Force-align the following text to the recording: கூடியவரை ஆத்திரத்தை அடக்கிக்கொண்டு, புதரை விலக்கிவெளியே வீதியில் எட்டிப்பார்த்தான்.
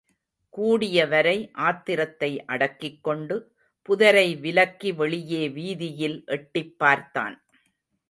கூடியவரை 0.53 1.35
ஆத்திரத்தை 1.59 2.31
அடக்கிக்கொண்டு, 2.47 3.37
புதரை 3.89 4.27
விலக்கிவெளியே 4.41 5.43
வீதியில் 5.53 6.23
எட்டிப்பார்த்தான். 6.27 7.37